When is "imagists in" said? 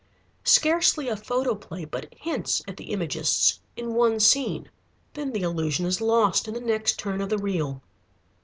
2.91-3.93